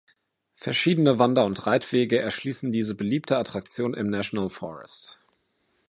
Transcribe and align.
Verschiedene 0.55 1.19
Wander- 1.19 1.45
und 1.45 1.67
Reitwege 1.67 2.17
erschließen 2.19 2.71
diese 2.71 2.95
beliebte 2.95 3.37
Attraktion 3.37 3.93
im 3.93 4.09
National 4.09 4.49
Forest. 4.49 5.19